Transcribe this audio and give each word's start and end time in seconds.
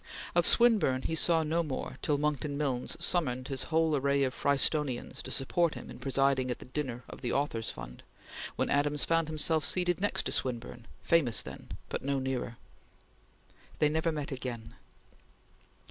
Of 0.33 0.47
Swinburne 0.47 1.03
he 1.03 1.13
saw 1.13 1.43
no 1.43 1.61
more 1.61 1.99
till 2.01 2.17
Monckton 2.17 2.57
Milnes 2.57 2.97
summoned 2.99 3.49
his 3.49 3.65
whole 3.69 3.95
array 3.95 4.23
of 4.23 4.33
Frystonians 4.33 5.21
to 5.21 5.29
support 5.29 5.75
him 5.75 5.91
in 5.91 5.99
presiding 5.99 6.49
at 6.49 6.57
the 6.57 6.65
dinner 6.65 7.03
of 7.07 7.21
the 7.21 7.31
Authors' 7.31 7.69
Fund, 7.69 8.01
when 8.55 8.71
Adams 8.71 9.05
found 9.05 9.27
himself 9.27 9.63
seated 9.63 10.01
next 10.01 10.23
to 10.23 10.31
Swinburne, 10.31 10.87
famous 11.03 11.43
then, 11.43 11.73
but 11.87 12.01
no 12.03 12.17
nearer. 12.17 12.57
They 13.77 13.89
never 13.89 14.11
met 14.11 14.31
again. 14.31 14.73